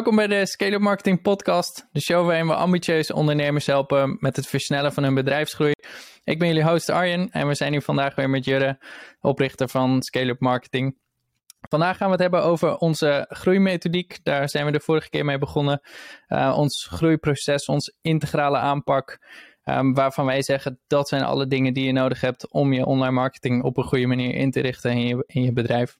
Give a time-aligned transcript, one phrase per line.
[0.00, 4.36] Welkom bij de Scale Up Marketing Podcast, de show waarin we ambitieuze ondernemers helpen met
[4.36, 5.72] het versnellen van hun bedrijfsgroei.
[6.24, 8.78] Ik ben jullie host Arjen en we zijn hier vandaag weer met Jurre,
[9.20, 10.96] oprichter van Scale Up Marketing.
[11.68, 14.18] Vandaag gaan we het hebben over onze groeimethodiek.
[14.22, 15.80] Daar zijn we de vorige keer mee begonnen.
[16.28, 19.18] Uh, ons groeiproces, ons integrale aanpak.
[19.64, 23.14] Um, waarvan wij zeggen dat zijn alle dingen die je nodig hebt om je online
[23.14, 25.98] marketing op een goede manier in te richten in je, in je bedrijf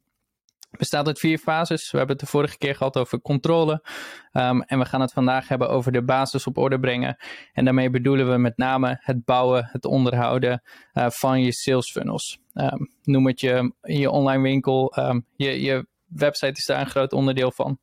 [0.71, 1.91] bestaat uit vier fases.
[1.91, 3.85] We hebben het de vorige keer gehad over controle.
[4.33, 7.17] Um, en we gaan het vandaag hebben over de basis op orde brengen.
[7.53, 10.63] En daarmee bedoelen we met name het bouwen, het onderhouden
[10.95, 12.39] uh, van je sales funnels.
[12.55, 14.99] Um, noem het je, je online winkel.
[14.99, 17.79] Um, je, je website is daar een groot onderdeel van.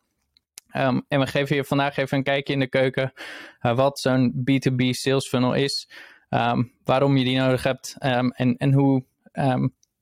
[0.72, 3.14] en we geven je vandaag even een kijkje in de keuken.
[3.62, 5.90] Uh, wat zo'n B2B sales funnel is.
[6.84, 7.95] waarom je die nodig hebt.
[8.00, 9.04] en en hoe,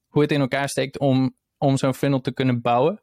[0.07, 3.01] hoe het in elkaar steekt om om zo'n funnel te kunnen bouwen.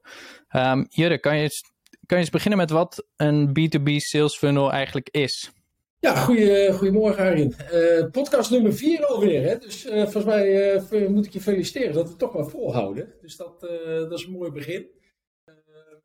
[0.56, 1.62] Um, Jurre, kan je, eens,
[2.06, 5.50] kan je eens beginnen met wat een B2B sales funnel eigenlijk is?
[5.98, 7.54] Ja, goeie, goedemorgen Arjen.
[7.72, 9.42] Uh, podcast nummer 4 alweer.
[9.42, 9.58] Hè?
[9.58, 13.12] Dus uh, volgens mij uh, moet ik je feliciteren dat we het toch maar volhouden.
[13.20, 13.60] Dus dat,
[14.08, 14.86] dat is een mooi begin.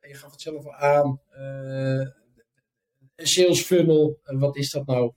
[0.01, 1.21] je gaf het zelf al aan.
[3.15, 5.13] een sales funnel, wat is dat nou?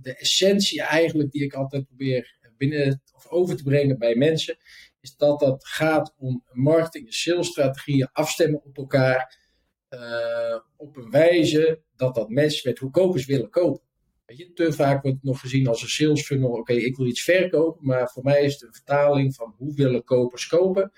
[0.00, 4.56] de essentie eigenlijk die ik altijd probeer binnen of over te brengen bij mensen
[5.04, 9.42] is dat dat gaat om marketing- en salesstrategieën afstemmen op elkaar.
[9.90, 13.82] Uh, op een wijze dat dat matcht met hoe kopers willen kopen.
[14.26, 16.50] Weet je, te vaak wordt het nog gezien als een sales funnel.
[16.50, 20.04] Oké, ik wil iets verkopen, maar voor mij is het een vertaling van hoe willen
[20.04, 20.92] kopers kopen.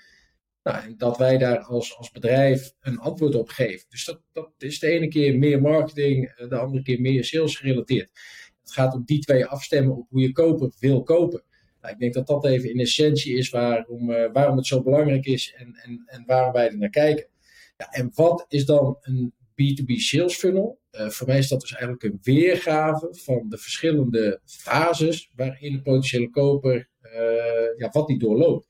[0.63, 3.85] Nou, en dat wij daar als, als bedrijf een antwoord op geven.
[3.89, 7.55] Dus dat, dat is de ene keer meer marketing, eh, de andere keer meer sales
[7.55, 8.09] gerelateerd.
[8.61, 11.43] Het gaat om die twee afstemmen op hoe je koper wil kopen.
[11.89, 15.53] Ik denk dat dat even in essentie is waarom, uh, waarom het zo belangrijk is
[15.57, 17.27] en, en, en waarom wij er naar kijken.
[17.77, 20.79] Ja, en wat is dan een B2B sales funnel?
[20.91, 25.81] Uh, voor mij is dat dus eigenlijk een weergave van de verschillende fases waarin de
[25.81, 28.67] potentiële koper uh, ja, wat die doorloopt.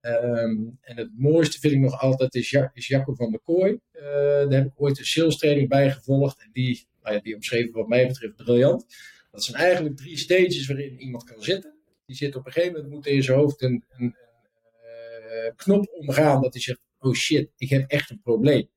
[0.00, 3.78] Um, en het mooiste vind ik nog altijd is, ja is Jacco van der Kooi.
[3.92, 7.72] daar heb ik ooit een sales training bij gevolgd en die, nou ja, die omschreven
[7.72, 8.86] wat mij betreft briljant.
[9.30, 11.75] Dat zijn eigenlijk drie stages waarin iemand kan zitten
[12.06, 15.88] die zit op een gegeven moment, moet in zijn hoofd een, een, een uh, knop
[15.92, 18.68] omgaan dat hij zegt, oh shit, ik heb echt een probleem.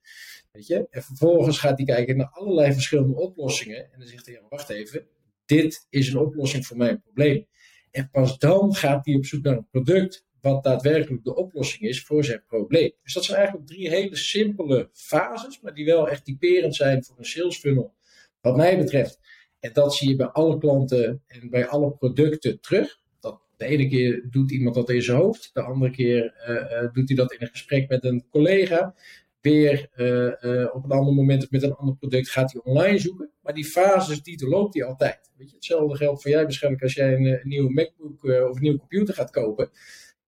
[0.52, 0.88] Weet je?
[0.90, 3.92] En vervolgens gaat hij kijken naar allerlei verschillende oplossingen.
[3.92, 5.08] En dan zegt hij, wacht even,
[5.46, 7.48] dit is een oplossing voor mijn probleem.
[7.92, 12.04] En pas dan gaat hij op zoek naar een product wat daadwerkelijk de oplossing is
[12.04, 12.92] voor zijn probleem.
[13.04, 17.18] Dus dat zijn eigenlijk drie hele simpele fases, maar die wel echt typerend zijn voor
[17.18, 17.94] een sales funnel,
[18.42, 19.20] wat mij betreft.
[19.60, 23.00] En dat zie je bij alle klanten en bij alle producten terug.
[23.60, 27.18] De ene keer doet iemand dat in zijn hoofd, de andere keer uh, doet hij
[27.18, 28.96] dat in een gesprek met een collega.
[29.42, 33.32] Weer uh, op een ander moment met een ander product gaat hij online zoeken.
[33.42, 35.32] Maar die fases, die loopt hij altijd.
[35.38, 38.62] Weet je, hetzelfde geldt voor jij waarschijnlijk als jij een, een nieuwe MacBook of een
[38.62, 39.70] nieuwe computer gaat kopen.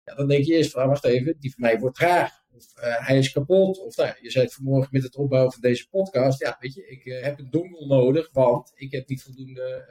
[0.06, 2.32] Ja, dan denk je eerst van, ah, wacht even, die van mij wordt traag.
[2.54, 3.80] Of hij is kapot.
[3.80, 6.40] Of nou, je zei vanmorgen met het opbouwen van deze podcast.
[6.40, 9.86] Ja, weet je, ik heb een dongle nodig, want ik heb niet voldoende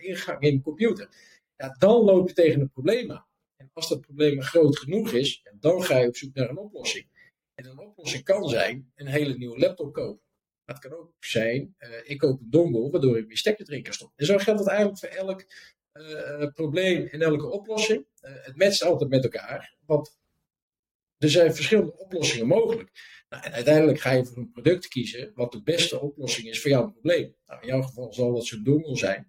[0.00, 1.08] ingang in mijn computer
[1.56, 3.26] ja, dan loop je tegen een probleem aan.
[3.56, 7.06] En als dat probleem groot genoeg is, dan ga je op zoek naar een oplossing.
[7.54, 10.24] En een oplossing kan zijn een hele nieuwe laptop kopen.
[10.64, 13.82] Maar het kan ook zijn, uh, ik koop een dongle waardoor ik mijn stekker erin
[13.82, 14.18] kan stoppen.
[14.18, 15.44] En zo geldt het eigenlijk voor elk
[15.92, 18.06] uh, probleem en elke oplossing.
[18.20, 20.18] Het matcht altijd met elkaar, want
[21.18, 22.90] er zijn verschillende oplossingen mogelijk.
[23.28, 26.70] Nou, en uiteindelijk ga je voor een product kiezen wat de beste oplossing is voor
[26.70, 27.34] jouw probleem.
[27.46, 29.28] Nou, in jouw geval zal dat zo'n dongle zijn.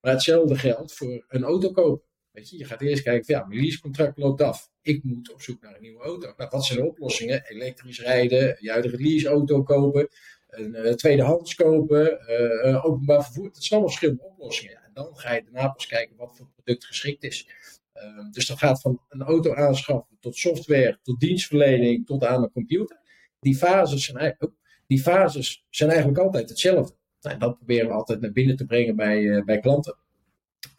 [0.00, 2.06] Maar hetzelfde geldt voor een auto kopen.
[2.30, 4.70] Weet je, je gaat eerst kijken, ja, mijn leasecontract loopt af.
[4.82, 6.32] Ik moet op zoek naar een nieuwe auto.
[6.36, 7.44] Nou, wat zijn de oplossingen?
[7.44, 10.08] Elektrisch rijden, je huidige leaseauto kopen,
[10.48, 12.18] een uh, tweedehands kopen,
[12.64, 13.44] uh, openbaar vervoer.
[13.44, 14.76] Dat zijn allemaal verschillende oplossingen.
[14.76, 17.48] En dan ga je daarna pas kijken wat voor product geschikt is.
[17.94, 22.52] Uh, dus dat gaat van een auto aanschaffen tot software, tot dienstverlening, tot aan een
[22.52, 23.00] computer.
[23.40, 24.36] Die fases zijn,
[24.86, 26.97] die fases zijn eigenlijk altijd hetzelfde.
[27.20, 29.96] Nou, dat proberen we altijd naar binnen te brengen bij, uh, bij klanten.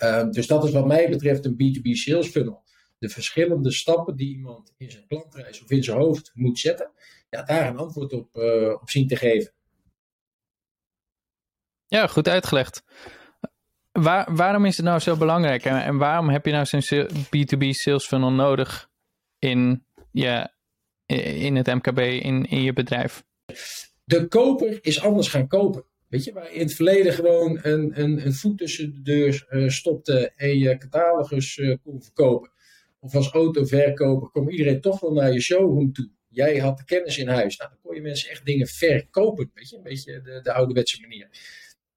[0.04, 2.64] Uh, dus dat is wat mij betreft een B2B sales funnel.
[2.98, 6.92] De verschillende stappen die iemand in zijn klantreis of in zijn hoofd moet zetten,
[7.30, 9.52] ja, daar een antwoord op, uh, op zien te geven.
[11.88, 12.84] Ja, goed uitgelegd.
[13.92, 17.70] Waar, waarom is het nou zo belangrijk en, en waarom heb je nou zo'n B2B
[17.70, 18.90] sales funnel nodig
[19.40, 20.50] in, je,
[21.06, 23.24] in het MKB, in, in je bedrijf?
[24.04, 25.84] De koper is anders gaan kopen.
[26.10, 29.70] Weet je, waar in het verleden gewoon een, een, een voet tussen de deur uh,
[29.70, 32.52] stopte en je catalogus uh, kon verkopen.
[33.00, 36.10] Of als autoverkoper kwam iedereen toch wel naar je showroom toe.
[36.30, 37.58] Jij had de kennis in huis.
[37.58, 39.52] Nou, dan kon je mensen echt dingen verkopen.
[39.54, 41.30] Weet je, een beetje de, de ouderwetse manier.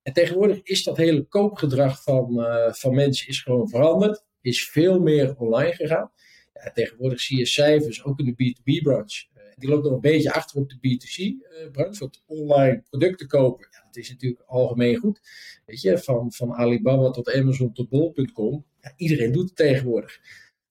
[0.03, 4.25] En tegenwoordig is dat hele koopgedrag van, uh, van mensen is gewoon veranderd.
[4.41, 6.11] Is veel meer online gegaan.
[6.55, 9.27] Ja, tegenwoordig zie je cijfers, ook in de B2B-branche.
[9.63, 11.99] Die loopt nog een beetje achter op de B2C-branche.
[11.99, 15.21] want online producten kopen, ja, dat is natuurlijk algemeen goed.
[15.67, 18.67] Weet je, van, van Alibaba tot Amazon tot Bol.com.
[18.81, 20.21] Ja, iedereen doet het tegenwoordig.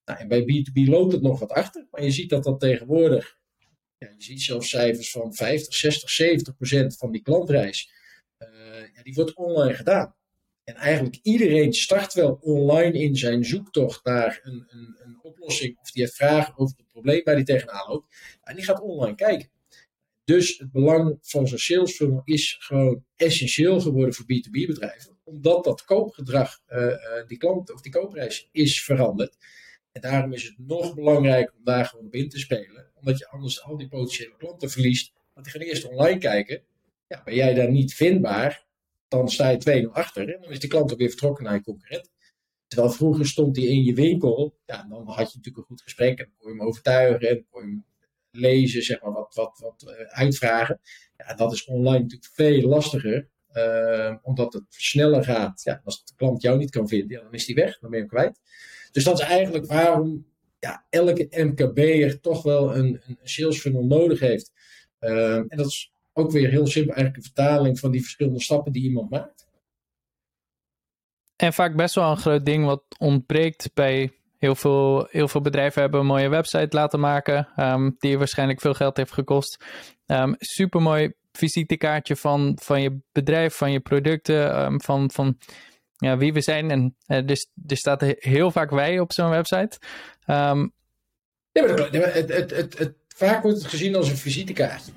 [0.06, 1.88] Nou, en bij B2B loopt het nog wat achter.
[1.92, 3.38] Maar je ziet dat dat tegenwoordig,
[3.98, 7.92] ja, je ziet zelfs cijfers van 50, 60, 70 procent van die klantreis.
[8.40, 8.48] Uh,
[8.96, 10.16] ja, die wordt online gedaan.
[10.72, 15.78] En eigenlijk iedereen start wel online in zijn zoektocht naar een, een, een oplossing.
[15.80, 18.16] Of die heeft vragen over het probleem waar die tegenaan loopt.
[18.44, 19.50] En die gaat online kijken.
[20.24, 25.18] Dus het belang van zo'n sales funnel is gewoon essentieel geworden voor B2B bedrijven.
[25.24, 26.96] Omdat dat koopgedrag, uh,
[27.28, 29.38] die klant of die koopprijs is veranderd.
[29.92, 32.92] En daarom is het nog belangrijker om daar gewoon op in te spelen.
[32.96, 35.14] Omdat je anders al die potentiële klanten verliest.
[35.34, 36.62] Want die gaan eerst online kijken.
[37.08, 38.66] Ja, ben jij daar niet vindbaar,
[39.12, 40.34] dan sta je 2-0 achter.
[40.34, 42.10] En dan is de klant ook weer vertrokken naar je concurrent.
[42.68, 44.58] Terwijl vroeger stond hij in je winkel.
[44.66, 46.20] Ja, dan had je natuurlijk een goed gesprek.
[46.20, 47.30] En dan kon je hem overtuigen.
[47.30, 47.86] En dan kon je hem
[48.32, 50.80] lezen, zeg maar, wat, wat, wat uh, uitvragen.
[51.18, 53.30] Ja, dat is online natuurlijk veel lastiger.
[53.54, 55.62] Uh, omdat het sneller gaat.
[55.64, 57.80] Ja, als de klant jou niet kan vinden, dan is die weg.
[57.80, 58.40] Dan ben je hem kwijt.
[58.92, 60.26] Dus dat is eigenlijk waarom
[60.60, 64.52] ja, elke MKB'er toch wel een, een sales funnel nodig heeft.
[65.00, 68.72] Uh, en dat is ook weer heel simpel eigenlijk een vertaling van die verschillende stappen
[68.72, 69.46] die iemand maakt.
[71.36, 75.82] En vaak best wel een groot ding wat ontbreekt bij heel veel, heel veel bedrijven
[75.82, 79.66] hebben een mooie website laten maken, um, die waarschijnlijk veel geld heeft gekost.
[80.06, 85.38] Um, supermooi visitekaartje van, van je bedrijf, van je producten, um, van, van
[85.96, 86.72] ja, wie we zijn.
[86.72, 89.80] En uh, dus, er staat heel vaak wij op zo'n website.
[90.28, 90.74] Um,
[91.52, 94.92] ja, maar het, het, het, het, vaak wordt het gezien als een visitekaartje.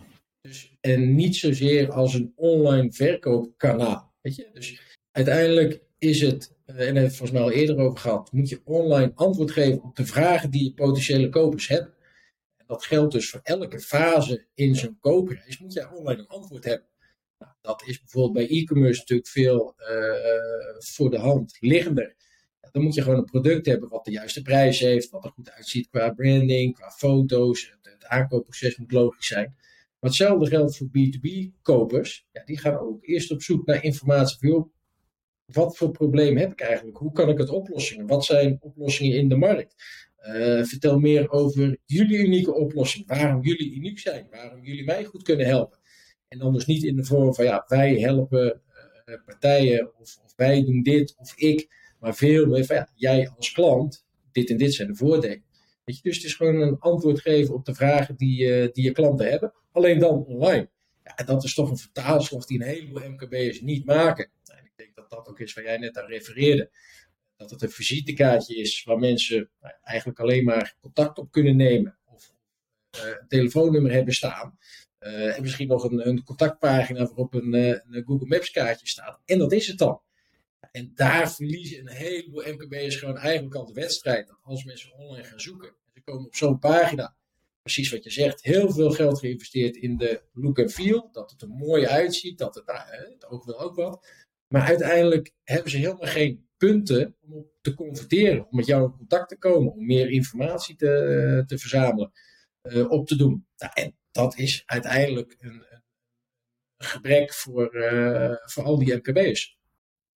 [0.49, 4.14] Dus, en niet zozeer als een online verkoopkanaal.
[4.20, 4.50] Weet je?
[4.52, 4.81] Dus
[5.11, 8.49] uiteindelijk is het, en daar hebben we het volgens mij al eerder over gehad, moet
[8.49, 11.94] je online antwoord geven op de vragen die je potentiële kopers hebben.
[12.56, 16.64] En dat geldt dus voor elke fase in zo'n koopreis, moet je online een antwoord
[16.64, 16.88] hebben.
[17.38, 19.87] Nou, dat is bijvoorbeeld bij e-commerce natuurlijk veel uh,
[20.79, 22.17] voor de hand liggender.
[22.73, 25.50] Dan moet je gewoon een product hebben wat de juiste prijs heeft, wat er goed
[25.50, 27.75] uitziet qua branding, qua foto's.
[27.82, 29.56] Het aankoopproces moet logisch zijn.
[30.05, 32.27] Hetzelfde geldt voor B2B-kopers.
[32.33, 34.39] Ja, die gaan ook eerst op zoek naar informatie
[35.45, 36.97] wat voor probleem heb ik eigenlijk?
[36.97, 38.06] Hoe kan ik het oplossen?
[38.06, 39.75] Wat zijn oplossingen in de markt?
[40.27, 43.06] Uh, vertel meer over jullie unieke oplossing.
[43.06, 44.27] Waarom jullie uniek zijn.
[44.31, 45.79] Waarom jullie mij goed kunnen helpen.
[46.29, 48.61] En dan dus niet in de vorm van ja, wij helpen
[49.06, 51.69] uh, partijen of, of, wij doen dit of ik.
[52.01, 55.45] Maar veel meer van ja, jij als klant, dit en dit zijn de voordelen.
[55.85, 58.85] Weet je, dus het is gewoon een antwoord geven op de vragen die, uh, die
[58.85, 59.53] je klanten hebben.
[59.75, 60.71] Alleen dan online.
[61.05, 64.31] Ja, en dat is toch een vertaalslag die een heleboel MKB'ers niet maken.
[64.44, 66.71] En ik denk dat dat ook is waar jij net aan refereerde.
[67.37, 71.99] Dat het een visitekaartje is waar mensen nou, eigenlijk alleen maar contact op kunnen nemen.
[72.05, 72.35] Of
[72.97, 74.59] uh, een telefoonnummer hebben staan.
[75.00, 79.20] Uh, en misschien nog een, contactpagina waarop een, uh, een, Google Maps kaartje staat.
[79.25, 80.00] En dat is het dan.
[80.73, 84.35] En daar verliezen een heleboel MKB'ers gewoon eigenlijk al de wedstrijd.
[84.43, 85.69] Als mensen online gaan zoeken.
[85.69, 87.17] En ze komen op zo'n pagina
[87.65, 91.09] precies wat je zegt, heel veel geld geïnvesteerd in de look en feel.
[91.13, 94.06] Dat het er mooi uitziet, dat het, nou, het oog wil ook wat.
[94.49, 99.29] Maar uiteindelijk hebben ze helemaal geen punten om te converteren, om met jou in contact
[99.29, 102.13] te komen, om meer informatie te, te verzamelen,
[102.63, 103.47] uh, op te doen.
[103.56, 105.65] Nou, en dat is uiteindelijk een,
[106.77, 109.59] een gebrek voor, uh, voor al die MKB's.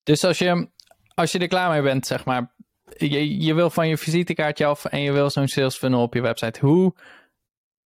[0.03, 0.69] Dus als je,
[1.15, 2.55] als je er klaar mee bent, zeg maar,
[2.97, 6.21] je, je wil van je visitekaartje af en je wil zo'n sales funnel op je
[6.21, 6.61] website.
[6.61, 6.95] Hoe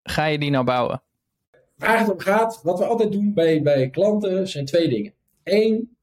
[0.05, 1.03] ga je die nou bouwen?
[1.77, 5.15] Waar het om gaat, wat we altijd doen bij, bij klanten, zijn twee dingen.
[5.43, 5.97] Eén,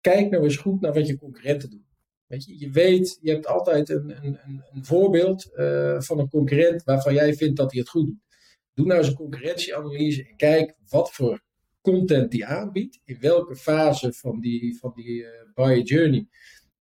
[0.00, 1.86] kijk nou eens goed naar wat je concurrenten doen.
[2.26, 4.38] Weet je, je weet, je hebt altijd een, een,
[4.72, 8.20] een voorbeeld uh, van een concurrent waarvan jij vindt dat hij het goed doet.
[8.74, 11.42] Doe nou eens een concurrentieanalyse en kijk wat voor
[11.80, 16.26] content die aanbiedt, in welke fase van die, van die uh, buyer journey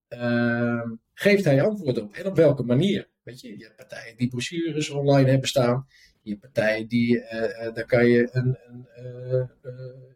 [0.10, 3.10] uh, geeft hij antwoord op en op welke manier.
[3.24, 5.88] Weet je, je hebt partijen die brochures online hebben staan
[6.22, 9.44] je partij, die, uh, daar kan je een, een uh,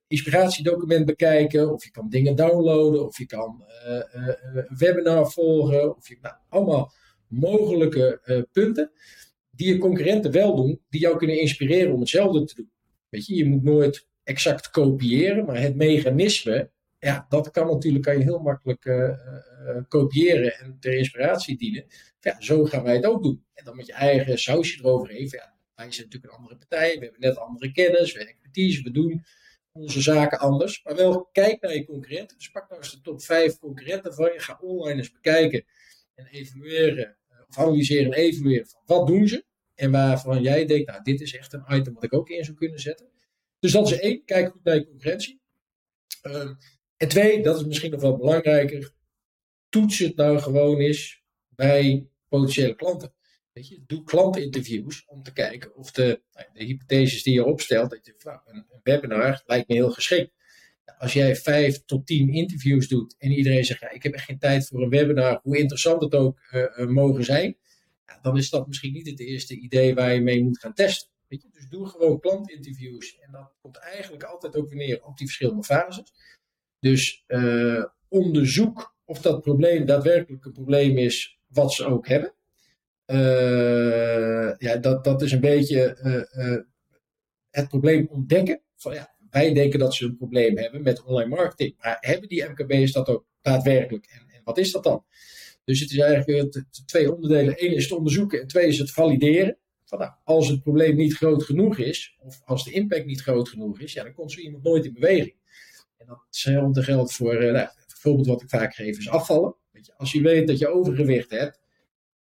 [0.08, 3.64] inspiratiedocument bekijken, of je kan dingen downloaden, of je kan
[4.12, 6.92] een webinar volgen, of je, nou, allemaal
[7.28, 8.20] mogelijke
[8.52, 8.92] punten
[9.52, 12.72] die je concurrenten wel doen, die jou kunnen inspireren om hetzelfde te doen.
[13.10, 16.70] Weet je, je moet nooit exact kopiëren, maar het mechanisme,
[17.00, 19.10] ja, dat kan natuurlijk kan je heel makkelijk
[19.88, 21.86] kopiëren en ter inspiratie dienen.
[22.20, 23.46] Ja, zo gaan wij het ook doen.
[23.54, 25.30] En dan met je eigen sausje eroverheen.
[25.75, 28.91] Wij zijn natuurlijk een andere partij, we hebben net andere kennis, we hebben expertise, we
[28.91, 29.25] doen
[29.72, 30.84] onze zaken anders.
[30.84, 32.38] Maar wel kijk naar je concurrenten.
[32.38, 34.39] Dus pak nou eens de top 5 concurrenten van je.
[34.39, 35.65] Ga online eens bekijken
[36.15, 39.46] en evalueren, eh, of analyseren en evalueren van wat doen ze.
[39.75, 42.58] En waarvan jij denkt, nou dit is echt een item wat ik ook in zou
[42.58, 43.10] kunnen zetten.
[43.60, 45.41] Dus dat is één, kijk goed naar je concurrentie.
[46.22, 46.53] Ehm,
[46.98, 48.91] en twee, dat is misschien nog wel belangrijker,
[49.70, 53.13] toets het nou gewoon eens bij potentiële klanten.
[53.56, 57.90] Weet je, doe klantinterviews om te kijken of de, nou, de hypotheses die je opstelt,
[57.90, 60.32] dat je, nou, een, webinar lijkt me heel geschikt.
[60.98, 64.68] Als jij vijf tot tien interviews doet en iedereen zegt, ik heb echt geen tijd
[64.68, 67.58] voor een webinar, hoe interessant het ook uh, mogen zijn,
[68.22, 71.10] dan is dat misschien niet het eerste idee waar je mee moet gaan testen.
[71.28, 71.50] Weet je?
[71.52, 75.64] Dus doe gewoon klantinterviews en dat komt eigenlijk altijd ook weer neer op die verschillende
[75.64, 76.14] fases.
[76.80, 82.34] Dus uh, onderzoek of dat probleem daadwerkelijk een probleem is wat ze ook hebben.
[83.08, 85.98] Uh, ja, dat, dat is een beetje
[86.36, 86.58] uh,
[87.50, 88.62] het probleem ontdekken.
[88.76, 91.76] Van, ja, wij denken dat ze een probleem hebben met online marketing.
[91.78, 94.06] Maar hebben die MKB's dat ook daadwerkelijk?
[94.06, 95.06] En, en wat is dat dan?
[95.64, 97.54] Dus het is eigenlijk twee onderdelen.
[97.58, 99.58] Eén is het onderzoeken en twee is het valideren.
[99.86, 103.50] Van, nou, als het probleem niet groot genoeg is, of als de impact niet groot
[103.50, 105.36] genoeg is, ja, dan komt zo iemand nooit in beweging.
[105.98, 107.68] En datzelfde geldt voor, nou,
[108.04, 109.56] het wat ik vaak geef, is afvallen.
[109.98, 111.60] Als je weet dat je overgewicht hebt,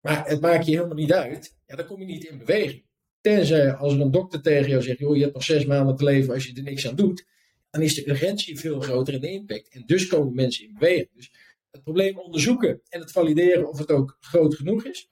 [0.02, 2.84] maar het maakt je helemaal niet uit, ja, dan kom je niet in beweging.
[3.20, 6.34] Tenzij als een dokter tegen jou zegt, joh, je hebt nog zes maanden te leven
[6.34, 7.26] als je er niks aan doet,
[7.70, 9.68] dan is de urgentie veel groter en de impact.
[9.68, 11.08] En dus komen mensen in beweging.
[11.14, 11.32] Dus
[11.70, 15.10] het probleem onderzoeken en het valideren of het ook groot genoeg is.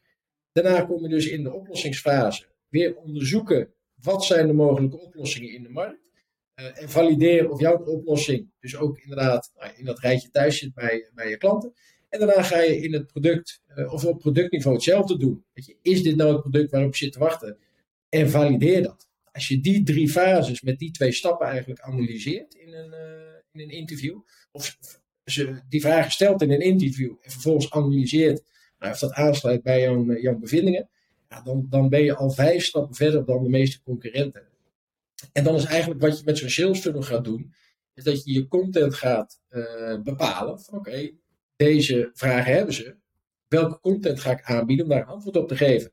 [0.52, 2.46] Daarna kom je dus in de oplossingsfase.
[2.68, 6.10] Weer onderzoeken wat zijn de mogelijke oplossingen in de markt.
[6.60, 10.74] Uh, en valideren of jouw oplossing dus ook inderdaad nou, in dat rijtje thuis zit
[10.74, 11.74] bij, bij je klanten.
[12.10, 15.44] En daarna ga je in het product, uh, of op productniveau hetzelfde doen.
[15.52, 17.58] Je, is dit nou het product waarop je zit te wachten?
[18.08, 19.08] En valideer dat.
[19.32, 23.60] Als je die drie fases met die twee stappen eigenlijk analyseert in een, uh, in
[23.60, 24.18] een interview,
[24.52, 24.78] of
[25.24, 28.42] ze die vragen stelt in een interview en vervolgens analyseert
[28.78, 30.88] nou, of dat aansluit bij jouw, jouw bevindingen,
[31.28, 34.42] ja, dan, dan ben je al vijf stappen verder dan de meeste concurrenten.
[35.32, 37.54] En dan is eigenlijk wat je met zo'n sales funnel gaat doen,
[37.94, 39.40] is dat je je content gaat
[40.02, 41.10] bepalen van oké,
[41.60, 42.96] deze vragen hebben ze.
[43.48, 45.92] Welke content ga ik aanbieden om daar een antwoord op te geven?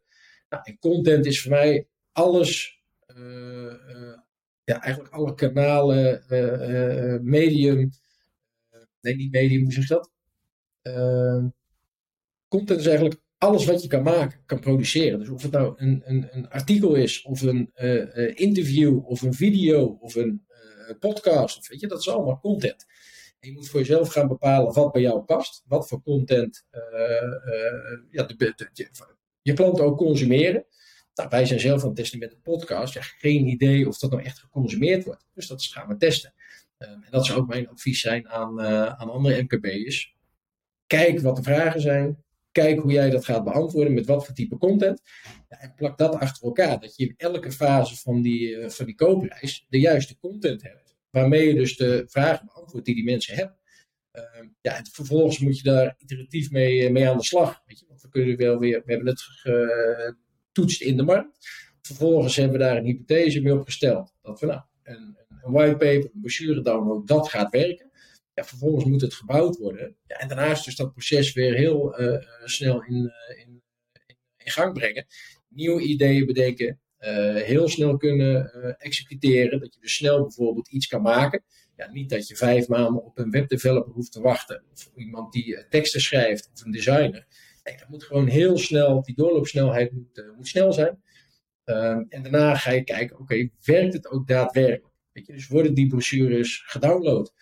[0.50, 4.18] Nou, en content is voor mij alles, uh, uh,
[4.64, 7.90] ja, eigenlijk alle kanalen, uh, medium,
[9.02, 10.12] nee, niet medium, hoe zeg je dat?
[12.48, 15.20] content is eigenlijk alles wat je kan maken, kan produceren.
[15.20, 17.72] Dus of het nou een, een, een artikel is, of een
[18.36, 20.46] interview, of een video, of een
[21.00, 22.86] podcast, of weet je, dat is allemaal content.
[23.48, 25.63] Je moet voor jezelf gaan bepalen wat bij jou past.
[25.68, 28.70] Wat voor content uh, uh, ja, de,
[29.42, 30.66] je, klanten ook consumeren.
[31.13, 32.94] Nou, wij zijn zelf aan het testen met de podcast.
[32.94, 35.25] Ja, geen idee of dat nou echt geconsumeerd wordt.
[35.34, 36.34] Dus dat gaan we testen.
[36.77, 40.16] Um, en dat zou ook mijn advies zijn aan, uh, aan andere MKB'ers.
[40.88, 42.24] Kijk wat de vragen zijn.
[42.51, 45.01] Kijk hoe jij dat gaat beantwoorden, met wat voor type content.
[45.50, 46.80] Ja, en plak dat achter elkaar.
[46.80, 51.48] Dat je in elke fase van die, van die koopreis de juiste content hebt waarmee
[51.48, 53.58] je dus de vragen beantwoordt die die mensen hebben.
[54.14, 57.62] Uh, ja, en vervolgens moet je daar iteratief mee, eh, mee aan de slag.
[57.66, 57.86] Weet je?
[57.88, 61.38] Want we, kunnen wel weer, we hebben het getoetst in de markt.
[61.82, 64.14] Vervolgens hebben we daar een hypothese mee opgesteld.
[64.22, 67.92] Dat we nou, een, een whitepaper, een brochure download, dat gaat werken.
[68.34, 69.98] Ja, vervolgens moet het gebouwd worden.
[70.08, 73.12] Ja, en daarna is dus dat proces weer heel uh, snel in,
[73.46, 73.62] in,
[74.38, 75.06] in, gang brengen.
[75.48, 76.82] Nieuwe ideeën bedenken,
[77.44, 79.60] heel snel kunnen uh, executeren.
[79.60, 81.44] Dat je dus snel bijvoorbeeld iets kan maken.
[81.75, 84.63] Ja, niet dat je vijf maanden op een webdeveloper hoeft te wachten.
[84.72, 87.27] Of iemand die uh, teksten schrijft of een designer.
[87.63, 91.01] Nee, dat moet gewoon heel snel, die doorloopsnelheid moet, moet snel zijn.
[91.66, 94.96] Um, en daarna ga je kijken, oké, werkt het ook daadwerkelijk?
[95.12, 97.34] Weet je, dus worden die brochures gedownload?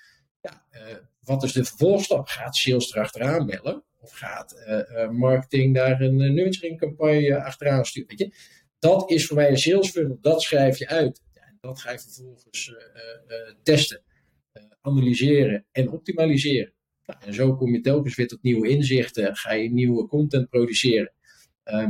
[0.42, 0.66] Ja,
[1.22, 2.28] wat is de vervolgstap?
[2.28, 3.84] Gaat sales erachteraan bellen?
[4.00, 4.66] Of gaat
[5.12, 8.10] marketing daar een nurturing campagne achteraan sturen?
[8.10, 8.34] Weet je?
[8.80, 10.18] Dat is voor mij een sales funnel.
[10.22, 11.22] Dat schrijf je uit.
[11.34, 14.04] En dat ga je vervolgens uh, uh, testen,
[14.82, 16.74] analyseren en optimaliseren.
[17.06, 19.36] Nou, en zo kom je telkens weer tot nieuwe inzichten.
[19.36, 21.14] Ga je nieuwe content produceren.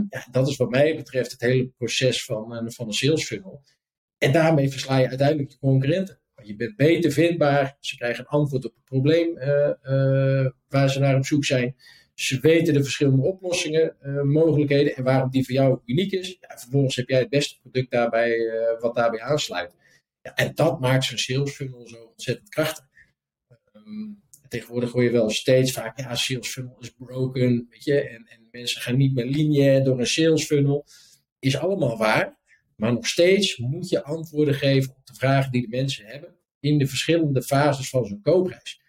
[0.09, 3.63] Ja, dat is wat mij betreft het hele proces van, uh, van een sales funnel.
[4.17, 6.19] En daarmee versla je uiteindelijk je concurrenten.
[6.43, 7.77] Je bent beter vindbaar.
[7.79, 9.33] Ze krijgen een antwoord op het probleem
[10.67, 11.75] waar ze naar op zoek zijn.
[12.15, 16.37] Ze weten de verschillende oplossingen, uh, mogelijkheden en waarom die voor jou uniek is.
[16.39, 19.73] Ja, vervolgens heb jij het beste product daarbij, uh, wat daarbij aansluit.
[20.21, 22.85] Ja, en dat maakt zo'n sales funnel zo ontzettend krachtig.
[23.73, 28.27] Um, tegenwoordig hoor je wel steeds vaak, ja, sales funnel is broken, weet je, en,
[28.27, 30.85] en mensen gaan niet meer lineair door een sales funnel.
[31.39, 32.37] Is allemaal waar.
[32.75, 36.77] Maar nog steeds moet je antwoorden geven op de vragen die de mensen hebben in
[36.77, 38.81] de verschillende fases van zo'n koopreis.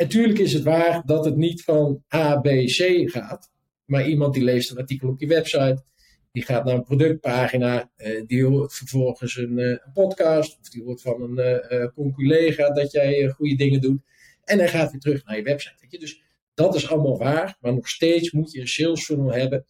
[0.00, 3.50] En tuurlijk is het waar dat het niet van A, B, C gaat.
[3.84, 5.84] Maar iemand die leest een artikel op je website,
[6.32, 11.02] die gaat naar een productpagina, uh, die hoort vervolgens een, uh, podcast, of die hoort
[11.02, 14.00] van een uh, conculega dat jij goede dingen doet.
[14.44, 15.76] En hij gaat weer terug naar je website.
[15.80, 15.98] Weet je?
[15.98, 16.22] Dus
[16.54, 19.64] dat is allemaal waar, maar nog steeds moet je een sales funnel hebben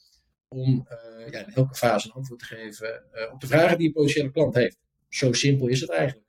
[0.49, 0.87] om
[1.30, 4.54] ja, in elke fase een antwoord te geven op de vragen die je potentiële klant
[4.54, 4.78] heeft.
[5.08, 6.26] Zo simpel is het eigenlijk.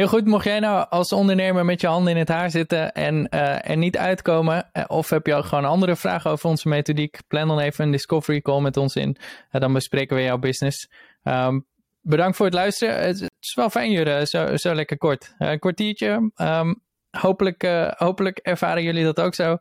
[0.00, 3.28] Heel goed, mocht jij nou als ondernemer met je handen in het haar zitten en
[3.34, 7.18] uh, er niet uitkomen, uh, of heb je al gewoon andere vragen over onze methodiek,
[7.28, 9.16] plan dan even een discovery call met ons in.
[9.52, 10.88] Uh, dan bespreken we jouw business.
[11.24, 11.66] Um,
[12.00, 13.00] bedankt voor het luisteren.
[13.00, 15.34] Het, is wel fijn, Jure, zo, zo lekker kort.
[15.38, 16.30] een kwartiertje.
[16.36, 19.56] Um, hopelijk, hopelijk ervaren jullie dat ook zo.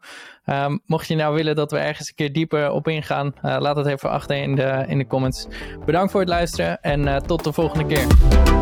[0.45, 3.87] Um, mocht je nou willen dat we ergens een keer dieper op ingaan, laat het
[3.87, 5.47] even achter in de, in de comments.
[5.85, 8.58] Bedankt voor het luisteren en tot de volgende keer.